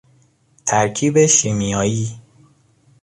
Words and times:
ترکیب 0.65 1.25
شیمیایی 1.25 2.21